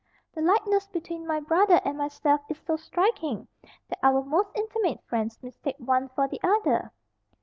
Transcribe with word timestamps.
The 0.33 0.41
likeness 0.41 0.87
between 0.87 1.27
my 1.27 1.39
brother 1.39 1.79
and 1.85 1.95
myself 1.95 2.41
is 2.49 2.57
so 2.65 2.75
striking 2.75 3.47
that 3.87 3.99
our 4.01 4.23
most 4.23 4.49
intimate 4.55 4.99
friends 5.03 5.37
mistake 5.43 5.75
one 5.77 6.09
for 6.09 6.27
the 6.27 6.39
other." 6.43 6.91